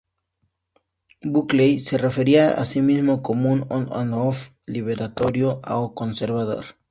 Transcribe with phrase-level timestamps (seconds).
[1.21, 6.65] Buckley se refería a sí mismo como un "on and off" libertario o conservador.